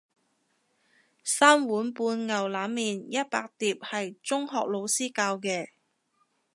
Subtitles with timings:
[1.23, 5.67] 三碗半牛腩麵一百碟係中學老師教嘅